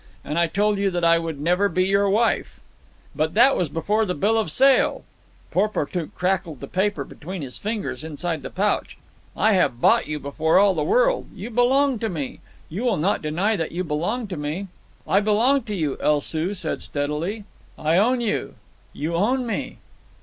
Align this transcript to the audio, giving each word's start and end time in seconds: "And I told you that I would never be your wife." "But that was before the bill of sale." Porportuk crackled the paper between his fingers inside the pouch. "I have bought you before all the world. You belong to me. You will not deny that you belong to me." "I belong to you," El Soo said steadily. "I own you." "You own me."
"And 0.25 0.39
I 0.39 0.47
told 0.47 0.79
you 0.79 0.89
that 0.89 1.03
I 1.03 1.19
would 1.19 1.39
never 1.39 1.69
be 1.69 1.85
your 1.85 2.09
wife." 2.09 2.59
"But 3.15 3.35
that 3.35 3.55
was 3.55 3.69
before 3.69 4.03
the 4.03 4.15
bill 4.15 4.35
of 4.35 4.49
sale." 4.49 5.03
Porportuk 5.51 6.15
crackled 6.15 6.59
the 6.59 6.65
paper 6.65 7.03
between 7.03 7.43
his 7.43 7.59
fingers 7.59 8.03
inside 8.03 8.41
the 8.41 8.49
pouch. 8.49 8.97
"I 9.37 9.53
have 9.53 9.79
bought 9.79 10.07
you 10.07 10.17
before 10.17 10.57
all 10.57 10.73
the 10.73 10.81
world. 10.83 11.27
You 11.35 11.51
belong 11.51 11.99
to 11.99 12.09
me. 12.09 12.39
You 12.67 12.81
will 12.81 12.97
not 12.97 13.21
deny 13.21 13.55
that 13.55 13.73
you 13.73 13.83
belong 13.83 14.25
to 14.29 14.37
me." 14.37 14.69
"I 15.07 15.19
belong 15.19 15.61
to 15.65 15.75
you," 15.75 15.97
El 15.99 16.19
Soo 16.21 16.55
said 16.55 16.81
steadily. 16.81 17.43
"I 17.77 17.97
own 17.97 18.21
you." 18.21 18.55
"You 18.93 19.13
own 19.13 19.45
me." 19.45 19.77